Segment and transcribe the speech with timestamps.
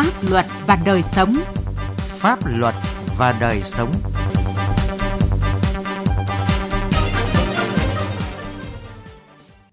[0.00, 1.34] Pháp luật và đời sống.
[1.96, 2.74] Pháp luật
[3.18, 3.92] và đời sống.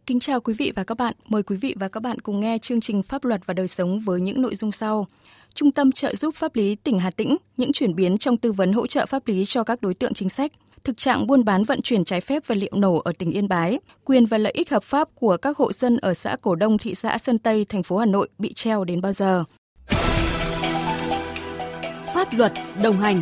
[0.05, 1.13] Kính chào quý vị và các bạn.
[1.27, 3.99] Mời quý vị và các bạn cùng nghe chương trình Pháp luật và đời sống
[3.99, 5.07] với những nội dung sau.
[5.53, 8.73] Trung tâm trợ giúp pháp lý tỉnh Hà Tĩnh, những chuyển biến trong tư vấn
[8.73, 10.51] hỗ trợ pháp lý cho các đối tượng chính sách–
[10.83, 13.79] thực trạng buôn bán vận chuyển trái phép vật liệu nổ ở tỉnh Yên Bái,
[14.05, 16.95] quyền và lợi ích hợp pháp của các hộ dân ở xã Cổ Đông, thị
[16.95, 19.43] xã Sơn Tây, thành phố Hà Nội bị treo đến bao giờ?
[22.27, 23.21] Pháp luật đồng hành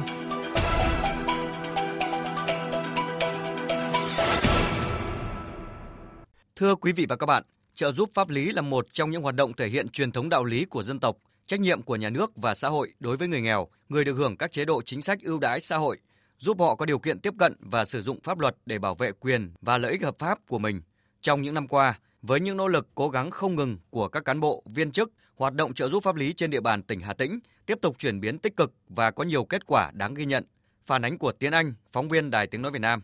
[6.56, 7.44] Thưa quý vị và các bạn,
[7.76, 10.44] trợ giúp pháp lý là một trong những hoạt động thể hiện truyền thống đạo
[10.44, 13.42] lý của dân tộc, trách nhiệm của nhà nước và xã hội đối với người
[13.42, 15.98] nghèo, người được hưởng các chế độ chính sách ưu đãi xã hội,
[16.38, 19.12] giúp họ có điều kiện tiếp cận và sử dụng pháp luật để bảo vệ
[19.12, 20.82] quyền và lợi ích hợp pháp của mình.
[21.22, 24.40] Trong những năm qua, với những nỗ lực cố gắng không ngừng của các cán
[24.40, 27.40] bộ, viên chức, hoạt động trợ giúp pháp lý trên địa bàn tỉnh Hà Tĩnh
[27.66, 30.44] tiếp tục chuyển biến tích cực và có nhiều kết quả đáng ghi nhận.
[30.86, 33.02] Phản ánh của Tiến Anh, phóng viên Đài Tiếng Nói Việt Nam.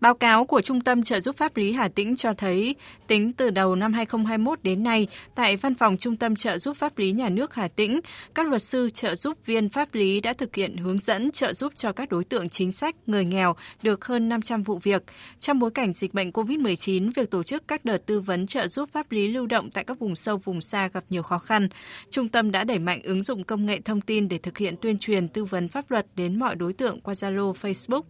[0.00, 2.74] Báo cáo của Trung tâm trợ giúp pháp lý Hà Tĩnh cho thấy,
[3.06, 6.98] tính từ đầu năm 2021 đến nay, tại Văn phòng Trung tâm trợ giúp pháp
[6.98, 8.00] lý nhà nước Hà Tĩnh,
[8.34, 11.72] các luật sư trợ giúp viên pháp lý đã thực hiện hướng dẫn trợ giúp
[11.76, 15.02] cho các đối tượng chính sách, người nghèo được hơn 500 vụ việc.
[15.40, 18.88] Trong bối cảnh dịch bệnh COVID-19, việc tổ chức các đợt tư vấn trợ giúp
[18.92, 21.68] pháp lý lưu động tại các vùng sâu vùng xa gặp nhiều khó khăn.
[22.10, 24.98] Trung tâm đã đẩy mạnh ứng dụng công nghệ thông tin để thực hiện tuyên
[24.98, 28.02] truyền tư vấn pháp luật đến mọi đối tượng qua Zalo, Facebook.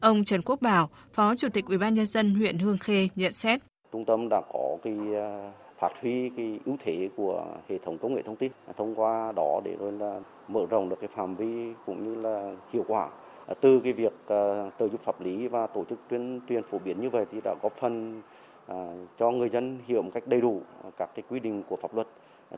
[0.00, 3.32] Ông Trần Quốc Bảo, Phó Chủ tịch Ủy ban nhân dân huyện Hương Khê nhận
[3.32, 3.60] xét.
[3.92, 8.14] Trung tâm đã có cái à, phát huy cái ưu thế của hệ thống công
[8.14, 11.34] nghệ thông tin à, thông qua đó để rồi là mở rộng được cái phạm
[11.34, 13.08] vi cũng như là hiệu quả.
[13.46, 14.12] À, từ cái việc
[14.78, 17.54] trợ giúp pháp lý và tổ chức tuyên truyền phổ biến như vậy thì đã
[17.62, 18.22] góp phần
[19.18, 20.60] cho người dân hiểu một cách đầy đủ
[20.96, 22.06] các cái quy định của pháp luật.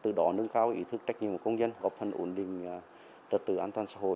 [0.02, 2.80] Từ đó nâng cao ý thức trách nhiệm của công dân, góp phần ổn định
[3.30, 4.14] trật tự an toàn xã hội.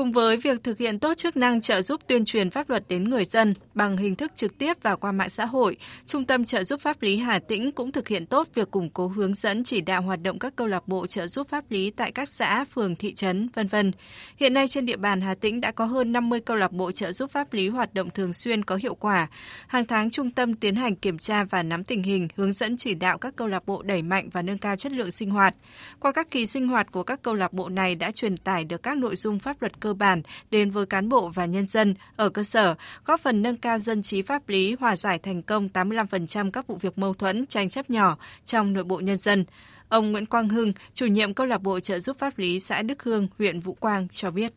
[0.00, 3.10] Cùng với việc thực hiện tốt chức năng trợ giúp tuyên truyền pháp luật đến
[3.10, 6.64] người dân bằng hình thức trực tiếp và qua mạng xã hội, Trung tâm trợ
[6.64, 9.80] giúp pháp lý Hà Tĩnh cũng thực hiện tốt việc củng cố hướng dẫn chỉ
[9.80, 12.96] đạo hoạt động các câu lạc bộ trợ giúp pháp lý tại các xã, phường,
[12.96, 13.92] thị trấn, vân vân.
[14.36, 17.12] Hiện nay trên địa bàn Hà Tĩnh đã có hơn 50 câu lạc bộ trợ
[17.12, 19.28] giúp pháp lý hoạt động thường xuyên có hiệu quả.
[19.66, 22.94] Hàng tháng trung tâm tiến hành kiểm tra và nắm tình hình, hướng dẫn chỉ
[22.94, 25.54] đạo các câu lạc bộ đẩy mạnh và nâng cao chất lượng sinh hoạt.
[26.00, 28.82] Qua các kỳ sinh hoạt của các câu lạc bộ này đã truyền tải được
[28.82, 32.28] các nội dung pháp luật cơ bản đến với cán bộ và nhân dân ở
[32.28, 32.74] cơ sở,
[33.04, 36.76] góp phần nâng cao dân trí pháp lý, hòa giải thành công 85% các vụ
[36.76, 39.44] việc mâu thuẫn, tranh chấp nhỏ trong nội bộ nhân dân.
[39.88, 43.02] Ông Nguyễn Quang Hưng, chủ nhiệm câu lạc bộ trợ giúp pháp lý xã Đức
[43.02, 44.52] Hương, huyện Vũ Quang cho biết.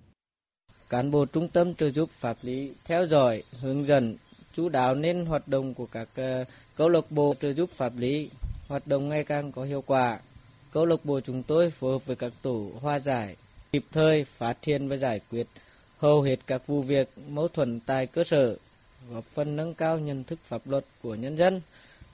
[0.90, 4.16] Cán bộ trung tâm trợ giúp pháp lý theo dõi, hướng dẫn,
[4.54, 6.44] chú đáo nên hoạt động của các ờ,
[6.76, 8.30] câu lạc bộ trợ giúp pháp lý
[8.68, 10.20] hoạt động ngày càng có hiệu quả.
[10.72, 13.36] Câu lạc bộ chúng tôi phối hợp với các tổ hòa giải,
[13.74, 15.48] kịp thời phát hiện và giải quyết
[15.98, 18.58] hầu hết các vụ việc mâu thuẫn tại cơ sở,
[19.12, 21.62] góp phần nâng cao nhận thức pháp luật của nhân dân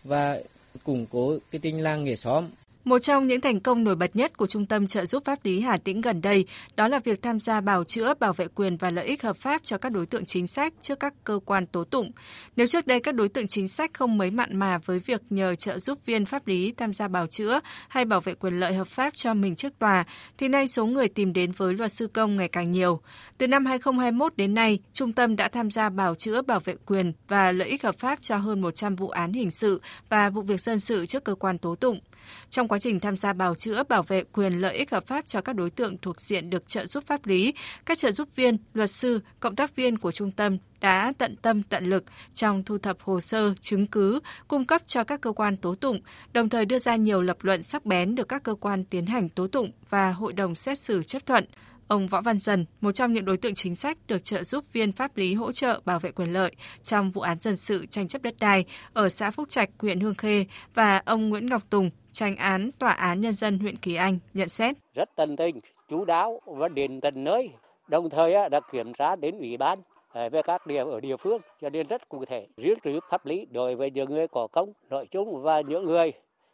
[0.04, 0.40] và
[0.84, 2.50] củng cố cái tinh làng nghề xóm
[2.90, 5.62] một trong những thành công nổi bật nhất của Trung tâm trợ giúp pháp lý
[5.62, 6.46] Hà Tĩnh gần đây
[6.76, 9.64] đó là việc tham gia bào chữa, bảo vệ quyền và lợi ích hợp pháp
[9.64, 12.12] cho các đối tượng chính sách trước các cơ quan tố tụng.
[12.56, 15.56] Nếu trước đây các đối tượng chính sách không mấy mặn mà với việc nhờ
[15.56, 18.88] trợ giúp viên pháp lý tham gia bào chữa hay bảo vệ quyền lợi hợp
[18.88, 20.06] pháp cho mình trước tòa,
[20.38, 23.02] thì nay số người tìm đến với luật sư công ngày càng nhiều.
[23.38, 27.14] Từ năm 2021 đến nay, Trung tâm đã tham gia bào chữa, bảo vệ quyền
[27.28, 30.62] và lợi ích hợp pháp cho hơn 100 vụ án hình sự và vụ việc
[30.62, 32.00] dân sự trước cơ quan tố tụng.
[32.50, 35.42] Trong quá trình tham gia bào chữa, bảo vệ quyền lợi ích hợp pháp cho
[35.42, 37.54] các đối tượng thuộc diện được trợ giúp pháp lý,
[37.86, 41.64] các trợ giúp viên, luật sư, cộng tác viên của trung tâm đã tận tâm
[41.64, 42.04] tận lực
[42.34, 46.02] trong thu thập hồ sơ, chứng cứ, cung cấp cho các cơ quan tố tụng,
[46.34, 49.30] đồng thời đưa ra nhiều lập luận sắc bén được các cơ quan tiến hành
[49.30, 51.46] tố tụng và hội đồng xét xử chấp thuận.
[51.88, 54.92] Ông Võ Văn Dần, một trong những đối tượng chính sách được trợ giúp viên
[54.92, 58.22] pháp lý hỗ trợ bảo vệ quyền lợi trong vụ án dân sự tranh chấp
[58.22, 61.90] đất đai ở xã Phúc Trạch, huyện Hương Khê và ông Nguyễn Ngọc Tùng,
[62.20, 64.76] tranh án Tòa án Nhân dân huyện Kỳ Anh nhận xét.
[64.94, 67.50] Rất tận tình, chú đáo và đến tận nơi,
[67.88, 69.80] đồng thời đã kiểm tra đến ủy ban
[70.10, 73.26] à, về các điểm ở địa phương cho nên rất cụ thể riêng trừ pháp
[73.26, 76.12] lý đối với những người có công nội chung và những người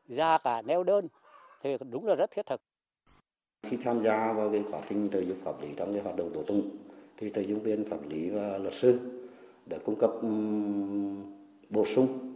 [0.07, 1.07] ra cả neo đơn
[1.63, 2.61] thì đúng là rất thiết thực
[3.63, 6.31] khi tham gia vào cái quá trình trợ giúp pháp lý trong cái hoạt động
[6.33, 6.69] tố tụng
[7.17, 8.99] thì trợ giúp viên pháp lý và luật sư
[9.65, 10.11] đã cung cấp
[11.69, 12.34] bổ sung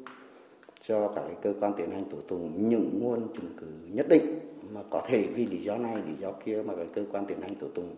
[0.87, 4.39] cho các cái cơ quan tiến hành tố tụng những nguồn chứng cứ nhất định
[4.73, 7.41] mà có thể vì lý do này, lý do kia mà cái cơ quan tiến
[7.41, 7.95] hành tố tụng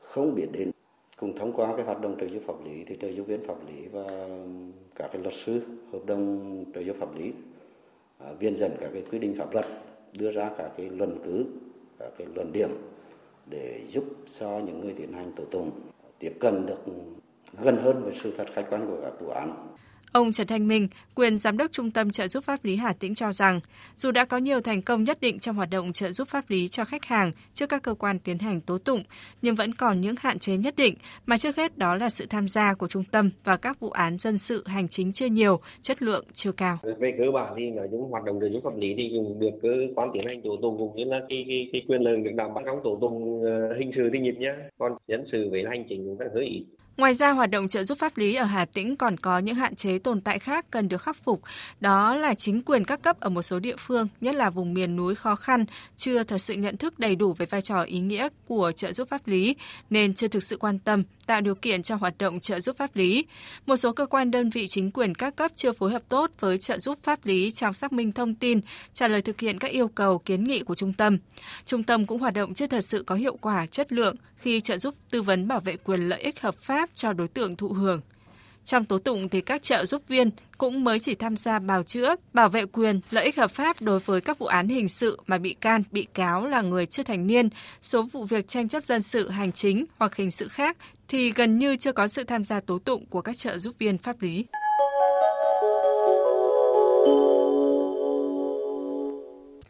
[0.00, 0.70] không biết đến
[1.16, 3.56] cùng thông qua cái hoạt động trợ giúp pháp lý thì trợ giúp viên pháp
[3.68, 4.28] lý và
[4.94, 5.60] các cái luật sư,
[5.92, 7.32] hợp đồng trợ giúp pháp lý
[8.18, 9.66] à, viên dẫn các cái quy định pháp luật,
[10.12, 11.46] đưa ra các cái luận cứ,
[11.98, 12.70] các cái luận điểm
[13.50, 14.04] để giúp
[14.38, 15.70] cho những người tiến hành tố tụng
[16.18, 16.84] tiếp cận được
[17.62, 19.68] gần hơn với sự thật khách quan của các vụ án.
[20.12, 23.14] Ông Trần Thanh Minh, quyền giám đốc Trung tâm trợ giúp pháp lý Hà Tĩnh
[23.14, 23.60] cho rằng,
[23.96, 26.68] dù đã có nhiều thành công nhất định trong hoạt động trợ giúp pháp lý
[26.68, 29.02] cho khách hàng trước các cơ quan tiến hành tố tụng,
[29.42, 30.94] nhưng vẫn còn những hạn chế nhất định,
[31.26, 34.18] mà trước hết đó là sự tham gia của trung tâm và các vụ án
[34.18, 36.78] dân sự hành chính chưa nhiều, chất lượng chưa cao.
[36.98, 39.58] Về cơ bản thì nói chung hoạt động trợ giúp pháp lý thì cũng được
[39.62, 42.30] cơ quan tiến hành tố tụng cũng như là cái, cái, cái quyền lợi được
[42.34, 45.64] đảm bảo trong tố tụng ờ, hình sự thì nhịp nhá, còn dân sự với
[45.70, 46.64] hành chính cũng hơi ít.
[46.98, 49.74] Ngoài ra, hoạt động trợ giúp pháp lý ở Hà Tĩnh còn có những hạn
[49.74, 51.42] chế tồn tại khác cần được khắc phục.
[51.80, 54.96] Đó là chính quyền các cấp ở một số địa phương, nhất là vùng miền
[54.96, 55.64] núi khó khăn,
[55.96, 59.08] chưa thật sự nhận thức đầy đủ về vai trò ý nghĩa của trợ giúp
[59.08, 59.56] pháp lý,
[59.90, 62.96] nên chưa thực sự quan tâm tạo điều kiện cho hoạt động trợ giúp pháp
[62.96, 63.24] lý.
[63.66, 66.58] Một số cơ quan đơn vị chính quyền các cấp chưa phối hợp tốt với
[66.58, 68.60] trợ giúp pháp lý trong xác minh thông tin,
[68.92, 71.18] trả lời thực hiện các yêu cầu kiến nghị của trung tâm.
[71.64, 74.78] Trung tâm cũng hoạt động chưa thật sự có hiệu quả, chất lượng khi trợ
[74.78, 78.00] giúp tư vấn bảo vệ quyền lợi ích hợp pháp cho đối tượng thụ hưởng.
[78.68, 82.14] Trong tố tụng thì các trợ giúp viên cũng mới chỉ tham gia bào chữa,
[82.32, 85.38] bảo vệ quyền, lợi ích hợp pháp đối với các vụ án hình sự mà
[85.38, 87.48] bị can, bị cáo là người chưa thành niên,
[87.80, 90.76] số vụ việc tranh chấp dân sự, hành chính hoặc hình sự khác
[91.08, 93.98] thì gần như chưa có sự tham gia tố tụng của các trợ giúp viên
[93.98, 94.44] pháp lý.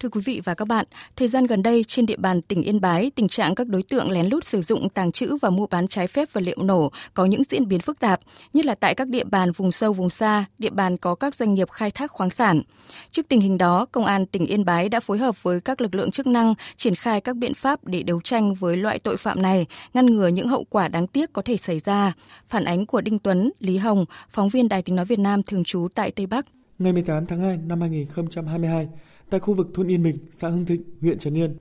[0.00, 0.86] Thưa quý vị và các bạn,
[1.16, 4.10] thời gian gần đây trên địa bàn tỉnh Yên Bái, tình trạng các đối tượng
[4.10, 7.24] lén lút sử dụng, tàng trữ và mua bán trái phép vật liệu nổ có
[7.24, 8.20] những diễn biến phức tạp,
[8.52, 11.54] nhất là tại các địa bàn vùng sâu vùng xa, địa bàn có các doanh
[11.54, 12.62] nghiệp khai thác khoáng sản.
[13.10, 15.94] Trước tình hình đó, Công an tỉnh Yên Bái đã phối hợp với các lực
[15.94, 19.42] lượng chức năng triển khai các biện pháp để đấu tranh với loại tội phạm
[19.42, 22.12] này, ngăn ngừa những hậu quả đáng tiếc có thể xảy ra.
[22.46, 25.64] Phản ánh của Đinh Tuấn, Lý Hồng, phóng viên Đài tiếng nói Việt Nam thường
[25.64, 26.46] trú tại Tây Bắc.
[26.78, 28.88] Ngày 18 tháng 2 năm 2022,
[29.30, 31.56] Tại khu vực thôn Yên Bình, xã Hưng Thịnh, huyện Trần Yên,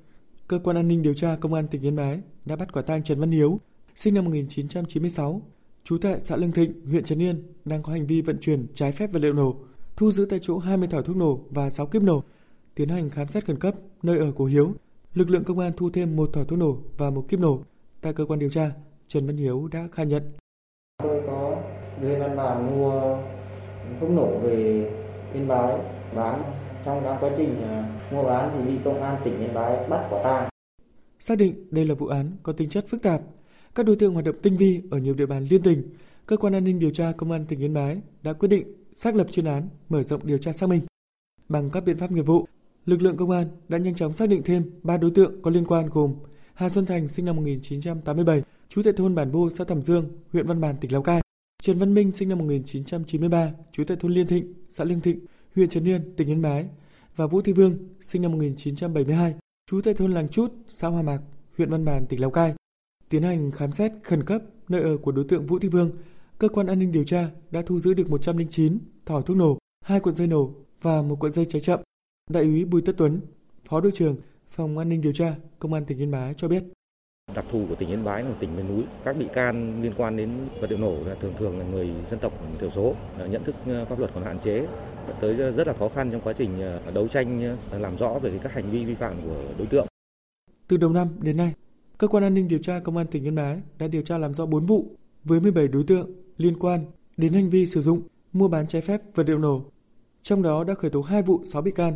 [0.48, 3.04] cơ quan an ninh điều tra công an tỉnh Yên Bái đã bắt quả tang
[3.04, 3.60] Trần Văn Hiếu,
[3.96, 5.42] sinh năm 1996,
[5.84, 8.92] trú tại xã Lương Thịnh, huyện Trần Yên, đang có hành vi vận chuyển trái
[8.92, 9.56] phép vật liệu nổ,
[9.96, 12.24] thu giữ tại chỗ 20 thỏi thuốc nổ và 6 kiếp nổ.
[12.76, 14.74] Tiến hành khám xét khẩn cấp nơi ở của Hiếu,
[15.14, 17.64] lực lượng công an thu thêm một thỏi thuốc nổ và một kiếp nổ.
[18.02, 18.72] Tại cơ quan điều tra,
[19.08, 20.24] Trần Văn Hiếu đã khai nhận.
[21.04, 21.62] Tôi có
[22.02, 23.18] lên văn bản mua
[24.00, 24.92] thuốc nổ về
[25.34, 25.78] Yên Bái
[26.16, 26.44] bán
[26.86, 30.08] trong đó quá trình à, mua bán thì bị công an tỉnh Yên Bái bắt
[30.10, 30.50] quả tang.
[31.20, 33.22] Xác định đây là vụ án có tính chất phức tạp,
[33.76, 35.90] các đối tượng hoạt động tinh vi ở nhiều địa bàn liên tỉnh,
[36.26, 39.16] cơ quan an ninh điều tra công an tỉnh Yên Bái đã quyết định xác
[39.16, 40.82] lập chuyên án mở rộng điều tra xác minh.
[41.50, 42.48] Bằng các biện pháp nghiệp vụ,
[42.86, 45.66] lực lượng công an đã nhanh chóng xác định thêm 3 đối tượng có liên
[45.66, 46.16] quan gồm
[46.54, 50.48] Hà Xuân Thành sinh năm 1987, trú tại thôn Bản Bô, xã Thẩm Dương, huyện
[50.48, 51.22] Văn Bàn, tỉnh Lào Cai.
[51.62, 55.20] Trần Văn Minh sinh năm 1993, trú tại thôn Liên Thịnh, xã liên Thịnh,
[55.58, 56.66] huyện Trần Yên, tỉnh Yên Bái
[57.16, 59.36] và Vũ Thị Vương, sinh năm 1972,
[59.70, 61.20] trú tại thôn Làng Chút, xã Hoa Mạc,
[61.58, 62.54] huyện Văn Bàn, tỉnh Lào Cai.
[63.10, 65.92] Tiến hành khám xét khẩn cấp nơi ở của đối tượng Vũ Thị Vương,
[66.38, 70.00] cơ quan an ninh điều tra đã thu giữ được 109 thỏi thuốc nổ, hai
[70.00, 70.52] cuộn dây nổ
[70.82, 71.80] và một cuộn dây cháy chậm.
[72.30, 73.20] Đại úy Bùi Tất Tuấn,
[73.70, 74.16] Phó đội trưởng
[74.52, 76.64] Phòng An ninh điều tra Công an tỉnh Yên Bái cho biết.
[77.36, 80.18] Đặc thù của tỉnh Yên Bái là tỉnh miền núi, các bị can liên quan
[80.18, 80.30] đến
[80.62, 82.96] vật liệu nổ là thường thường là người dân tộc thiểu số,
[83.30, 84.68] nhận thức ờ, pháp luật còn hạn chế,
[85.22, 88.40] tới rất là khó khăn trong quá trình ờ, đấu tranh ờ, làm rõ về
[88.44, 89.88] các hành vi vi phạm của đối tượng.
[90.68, 91.54] Từ đầu năm đến nay,
[91.98, 94.34] cơ quan an ninh điều tra công an tỉnh Yên Bái đã điều tra làm
[94.34, 94.86] rõ 4 vụ
[95.24, 96.86] với 17 đối tượng liên quan
[97.18, 98.02] đến hành vi sử dụng,
[98.34, 99.62] mua bán trái phép vật liệu nổ.
[100.24, 101.94] Trong đó đã khởi tố 2 vụ 6 bị can,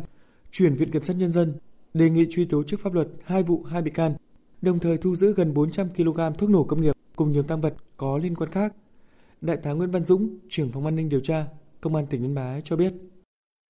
[0.50, 1.54] chuyển viện kiểm sát nhân dân
[1.94, 4.14] đề nghị truy tố trước pháp luật 2 vụ 2 bị can,
[4.62, 7.74] đồng thời thu giữ gần 400 kg thuốc nổ công nghiệp cùng nhiều tăng vật
[7.96, 8.74] có liên quan khác.
[9.40, 11.46] Đại tá Nguyễn Văn Dũng, trưởng phòng an ninh điều tra,
[11.82, 12.92] Công an tỉnh Yên Bái cho biết.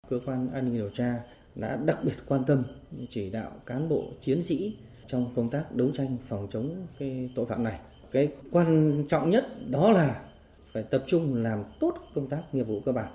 [0.09, 1.21] Cơ quan an ninh điều tra
[1.55, 2.65] đã đặc biệt quan tâm
[3.09, 4.77] chỉ đạo cán bộ chiến sĩ
[5.07, 7.81] trong công tác đấu tranh phòng chống cái tội phạm này.
[8.11, 10.25] Cái quan trọng nhất đó là
[10.73, 13.13] phải tập trung làm tốt công tác nghiệp vụ cơ bản,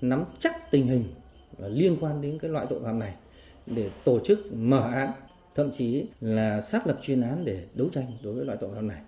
[0.00, 1.04] nắm chắc tình hình
[1.58, 3.14] liên quan đến cái loại tội phạm này
[3.66, 5.12] để tổ chức mở án,
[5.54, 8.88] thậm chí là xác lập chuyên án để đấu tranh đối với loại tội phạm
[8.88, 9.02] này.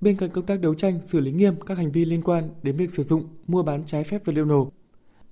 [0.00, 2.76] Bên cạnh công tác đấu tranh xử lý nghiêm các hành vi liên quan đến
[2.76, 4.72] việc sử dụng, mua bán trái phép vật liệu nổ,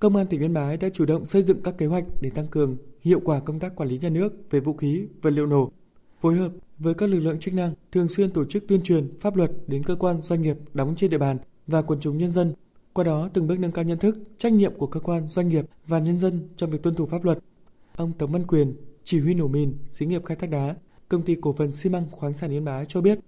[0.04, 2.46] Công an tỉnh Yên Bái đã chủ động xây dựng các kế hoạch để tăng
[2.46, 5.72] cường hiệu quả công tác quản lý nhà nước về vũ khí, vật liệu nổ,
[6.20, 9.36] phối hợp với các lực lượng chức năng thường xuyên tổ chức tuyên truyền pháp
[9.36, 12.54] luật đến cơ quan doanh nghiệp đóng trên địa bàn và quần chúng nhân dân.
[12.92, 15.64] Qua đó từng bước nâng cao nhận thức, trách nhiệm của cơ quan doanh nghiệp
[15.86, 17.38] và nhân dân trong việc tuân thủ pháp luật.
[17.96, 20.76] Ông Tống Văn Quyền, chỉ huy nổ mìn, xí nghiệp khai thác đá,
[21.08, 23.18] công ty cổ phần xi măng khoáng sản Yên Bái cho biết,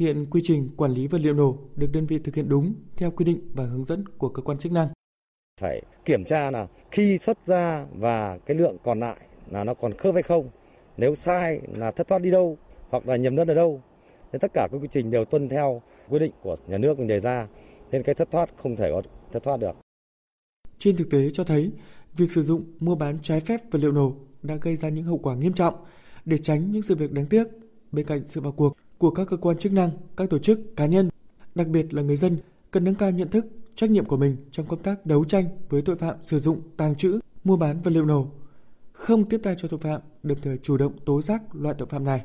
[0.00, 3.10] hiện quy trình quản lý vật liệu nổ được đơn vị thực hiện đúng theo
[3.10, 4.88] quy định và hướng dẫn của cơ quan chức năng
[5.60, 9.16] phải kiểm tra là khi xuất ra và cái lượng còn lại
[9.50, 10.50] là nó còn khớp hay không
[10.96, 12.58] nếu sai là thất thoát đi đâu
[12.90, 13.82] hoặc là nhầm lẫn ở đâu.
[14.32, 17.08] Nên tất cả các quy trình đều tuân theo quy định của nhà nước mình
[17.08, 17.48] đề ra
[17.90, 19.02] nên cái thất thoát không thể có
[19.32, 19.76] thất thoát được.
[20.78, 21.70] Trên thực tế cho thấy,
[22.16, 25.18] việc sử dụng mua bán trái phép vật liệu nổ đã gây ra những hậu
[25.18, 25.74] quả nghiêm trọng.
[26.24, 27.46] Để tránh những sự việc đáng tiếc,
[27.92, 30.86] bên cạnh sự vào cuộc của các cơ quan chức năng, các tổ chức, cá
[30.86, 31.08] nhân,
[31.54, 32.38] đặc biệt là người dân
[32.70, 35.82] cần nâng cao nhận thức, trách nhiệm của mình trong công tác đấu tranh với
[35.82, 38.26] tội phạm sử dụng, tàng trữ, mua bán vật liệu nổ,
[38.92, 42.04] không tiếp tay cho tội phạm, đồng thời chủ động tố giác loại tội phạm
[42.04, 42.24] này.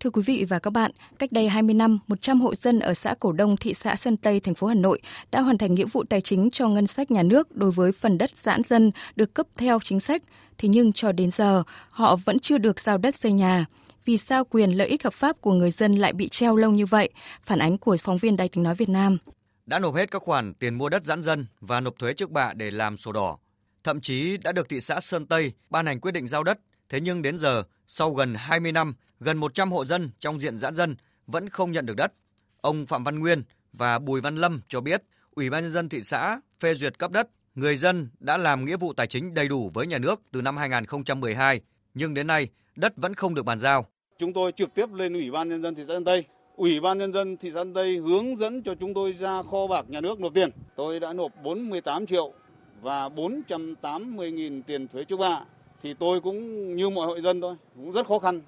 [0.00, 3.14] Thưa quý vị và các bạn, cách đây 20 năm, 100 hộ dân ở xã
[3.20, 6.04] Cổ Đông, thị xã Sơn Tây, thành phố Hà Nội đã hoàn thành nghĩa vụ
[6.04, 9.46] tài chính cho ngân sách nhà nước đối với phần đất giãn dân được cấp
[9.56, 10.22] theo chính sách.
[10.58, 13.66] Thế nhưng cho đến giờ, họ vẫn chưa được giao đất xây nhà.
[14.04, 16.86] Vì sao quyền lợi ích hợp pháp của người dân lại bị treo lâu như
[16.86, 17.10] vậy?
[17.42, 19.18] Phản ánh của phóng viên Đài tiếng nói Việt Nam.
[19.66, 22.52] Đã nộp hết các khoản tiền mua đất giãn dân và nộp thuế trước bạ
[22.56, 23.38] để làm sổ đỏ.
[23.84, 27.00] Thậm chí đã được thị xã Sơn Tây ban hành quyết định giao đất, thế
[27.00, 30.96] nhưng đến giờ, sau gần 20 năm, gần 100 hộ dân trong diện giãn dân
[31.26, 32.12] vẫn không nhận được đất.
[32.60, 35.02] Ông Phạm Văn Nguyên và Bùi Văn Lâm cho biết,
[35.34, 38.76] Ủy ban nhân dân thị xã phê duyệt cấp đất, người dân đã làm nghĩa
[38.76, 41.60] vụ tài chính đầy đủ với nhà nước từ năm 2012,
[41.94, 43.86] nhưng đến nay đất vẫn không được bàn giao.
[44.18, 46.24] Chúng tôi trực tiếp lên Ủy ban nhân dân thị xã Sơn Tây.
[46.56, 49.66] Ủy ban nhân dân thị xã Sơn Tây hướng dẫn cho chúng tôi ra kho
[49.66, 50.50] bạc nhà nước nộp tiền.
[50.76, 52.32] Tôi đã nộp 48 triệu
[52.80, 55.40] và 480 nghìn tiền thuế trước bạ.
[55.82, 58.40] Thì tôi cũng như mọi hội dân thôi, cũng rất khó khăn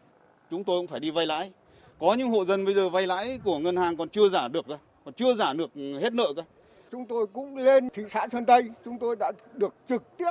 [0.53, 1.53] chúng tôi cũng phải đi vay lãi.
[1.99, 4.67] Có những hộ dân bây giờ vay lãi của ngân hàng còn chưa giả được,
[5.05, 6.43] còn chưa giả được hết nợ cơ.
[6.91, 10.31] Chúng tôi cũng lên thị xã Sơn Tây, chúng tôi đã được trực tiếp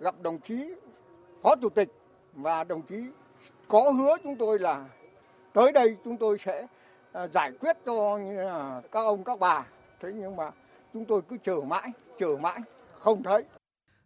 [0.00, 0.74] gặp đồng chí
[1.42, 1.88] phó chủ tịch
[2.34, 2.96] và đồng chí
[3.68, 4.88] có hứa chúng tôi là
[5.52, 6.66] tới đây chúng tôi sẽ
[7.12, 8.18] à, giải quyết cho
[8.92, 9.66] các ông các bà.
[10.00, 10.50] Thế nhưng mà
[10.92, 12.60] chúng tôi cứ chờ mãi, chờ mãi,
[12.98, 13.44] không thấy.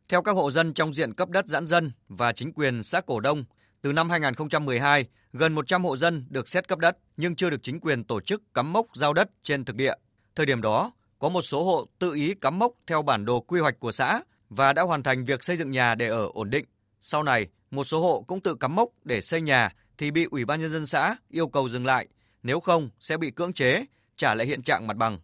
[0.08, 3.20] Theo các hộ dân trong diện cấp đất giãn dân và chính quyền xã Cổ
[3.20, 3.44] Đông,
[3.82, 5.06] từ năm 2012,
[5.36, 8.42] gần 100 hộ dân được xét cấp đất nhưng chưa được chính quyền tổ chức
[8.54, 9.94] cắm mốc giao đất trên thực địa.
[10.34, 13.60] Thời điểm đó, có một số hộ tự ý cắm mốc theo bản đồ quy
[13.60, 16.64] hoạch của xã và đã hoàn thành việc xây dựng nhà để ở ổn định.
[17.00, 20.44] Sau này, một số hộ cũng tự cắm mốc để xây nhà thì bị Ủy
[20.44, 22.08] ban nhân dân xã yêu cầu dừng lại,
[22.42, 23.84] nếu không sẽ bị cưỡng chế,
[24.16, 25.18] trả lại hiện trạng mặt bằng.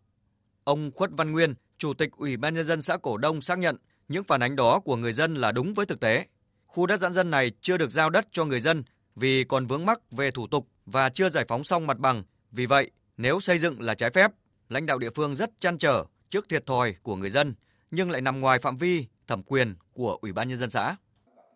[0.65, 3.77] Ông Khuất Văn Nguyên, Chủ tịch Ủy ban nhân dân xã Cổ Đông xác nhận
[4.09, 6.27] những phản ánh đó của người dân là đúng với thực tế
[6.67, 8.83] khu đất giãn dân này chưa được giao đất cho người dân
[9.17, 12.23] vì còn vướng mắc về thủ tục và chưa giải phóng xong mặt bằng.
[12.53, 14.31] Vì vậy, nếu xây dựng là trái phép,
[14.69, 17.55] lãnh đạo địa phương rất chăn trở trước thiệt thòi của người dân
[17.91, 20.97] nhưng lại nằm ngoài phạm vi thẩm quyền của Ủy ban nhân dân xã.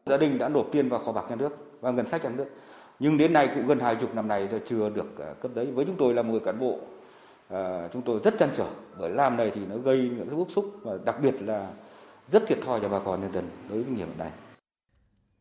[0.06, 2.46] Gia đình đã nộp tiền vào kho bạc nhà nước và ngân sách nhà nước.
[2.98, 5.66] Nhưng đến nay cũng gần hai chục năm nay chưa được à, cấp đấy.
[5.66, 6.80] Với chúng tôi là một cán bộ,
[7.48, 8.68] à, chúng tôi rất chăn trở
[8.98, 11.72] bởi làm này thì nó gây những bức xúc và đặc biệt là
[12.32, 14.30] rất thiệt thòi cho bà con nhân dân đối với nghiệp này.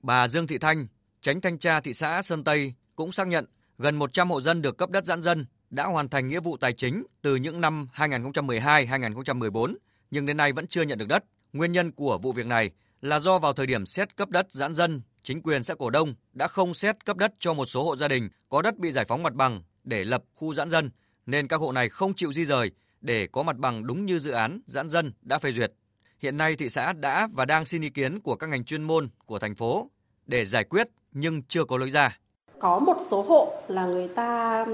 [0.01, 0.87] Bà Dương Thị Thanh,
[1.23, 3.45] tránh thanh tra thị xã Sơn Tây cũng xác nhận
[3.77, 6.73] gần 100 hộ dân được cấp đất giãn dân đã hoàn thành nghĩa vụ tài
[6.73, 9.75] chính từ những năm 2012-2014
[10.11, 11.23] nhưng đến nay vẫn chưa nhận được đất.
[11.53, 14.73] Nguyên nhân của vụ việc này là do vào thời điểm xét cấp đất giãn
[14.73, 17.95] dân, chính quyền xã Cổ Đông đã không xét cấp đất cho một số hộ
[17.95, 20.89] gia đình có đất bị giải phóng mặt bằng để lập khu giãn dân
[21.25, 24.31] nên các hộ này không chịu di rời để có mặt bằng đúng như dự
[24.31, 25.71] án giãn dân đã phê duyệt.
[26.19, 29.09] Hiện nay thị xã đã và đang xin ý kiến của các ngành chuyên môn
[29.25, 29.89] của thành phố
[30.25, 32.17] để giải quyết nhưng chưa có lối ra.
[32.59, 34.65] Có một số hộ là người ta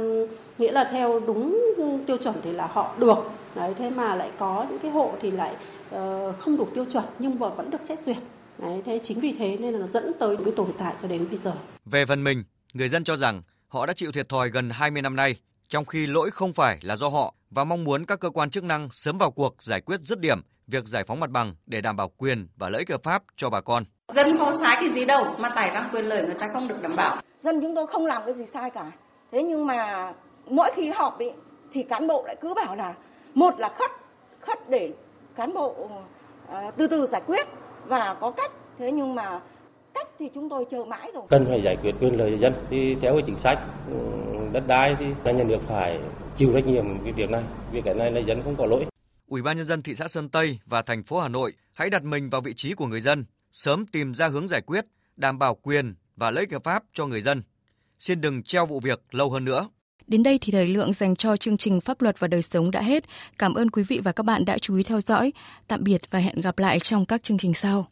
[0.58, 1.64] nghĩa là theo đúng
[2.08, 3.18] tiêu chuẩn thì là họ được.
[3.56, 5.56] Đấy, thế mà lại có những cái hộ thì lại
[5.96, 8.18] uh, không đủ tiêu chuẩn nhưng mà vẫn được xét duyệt.
[8.58, 11.28] Đấy, thế chính vì thế nên là nó dẫn tới cái tồn tại cho đến
[11.30, 11.54] bây giờ.
[11.86, 12.44] Về phần mình,
[12.74, 15.36] người dân cho rằng họ đã chịu thiệt thòi gần 20 năm nay,
[15.68, 18.64] trong khi lỗi không phải là do họ và mong muốn các cơ quan chức
[18.64, 21.96] năng sớm vào cuộc giải quyết dứt điểm việc giải phóng mặt bằng để đảm
[21.96, 23.84] bảo quyền và lợi ích hợp pháp cho bà con.
[24.14, 26.82] Dân không sai cái gì đâu mà tại rằng quyền lợi người ta không được
[26.82, 27.16] đảm bảo.
[27.40, 28.92] Dân chúng tôi không làm cái gì sai cả.
[29.32, 30.14] Thế nhưng mà
[30.46, 31.30] mỗi khi họp ý,
[31.74, 32.94] thì cán bộ lại cứ bảo là
[33.34, 33.92] một là khất,
[34.40, 34.94] khất để
[35.36, 37.48] cán bộ uh, từ từ giải quyết
[37.86, 38.52] và có cách.
[38.80, 39.40] Thế nhưng mà
[39.94, 41.24] cách thì chúng tôi chờ mãi rồi.
[41.30, 43.58] Cần phải giải quyết quyền lợi dân thì theo cái chính sách
[43.90, 43.96] ừ,
[44.52, 46.00] đất đai thì nhà nước phải
[46.38, 47.44] chịu trách nhiệm cái việc này.
[47.72, 48.86] Việc cái này là dân không có lỗi.
[49.30, 52.04] Ủy ban nhân dân thị xã Sơn Tây và thành phố Hà Nội hãy đặt
[52.04, 54.86] mình vào vị trí của người dân, sớm tìm ra hướng giải quyết,
[55.18, 57.44] đảm bảo quyền và lợi ích hợp pháp cho người dân.
[58.00, 59.70] Xin đừng treo vụ việc lâu hơn nữa.
[60.08, 62.82] Đến đây thì thời lượng dành cho chương trình Pháp luật và đời sống đã
[62.82, 63.04] hết.
[63.38, 65.34] Cảm ơn quý vị và các bạn đã chú ý theo dõi.
[65.68, 67.88] Tạm biệt và hẹn gặp lại trong các chương trình sau.